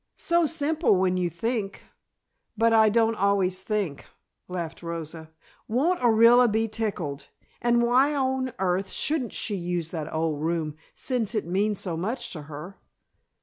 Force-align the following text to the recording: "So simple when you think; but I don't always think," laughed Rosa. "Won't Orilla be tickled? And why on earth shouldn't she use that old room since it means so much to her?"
"So 0.17 0.47
simple 0.47 0.95
when 0.95 1.15
you 1.15 1.29
think; 1.29 1.83
but 2.57 2.73
I 2.73 2.89
don't 2.89 3.13
always 3.13 3.61
think," 3.61 4.07
laughed 4.47 4.81
Rosa. 4.81 5.29
"Won't 5.67 5.99
Orilla 6.01 6.51
be 6.51 6.67
tickled? 6.67 7.27
And 7.61 7.83
why 7.83 8.15
on 8.15 8.51
earth 8.57 8.89
shouldn't 8.89 9.31
she 9.33 9.53
use 9.53 9.91
that 9.91 10.11
old 10.11 10.41
room 10.41 10.75
since 10.95 11.35
it 11.35 11.45
means 11.45 11.81
so 11.81 11.95
much 11.97 12.31
to 12.33 12.41
her?" 12.41 12.79